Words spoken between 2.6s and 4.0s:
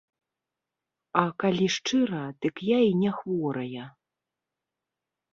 я і не хворая.